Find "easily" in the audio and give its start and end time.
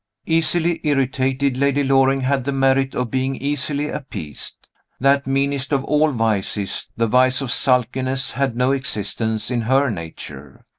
0.25-0.81, 3.35-3.87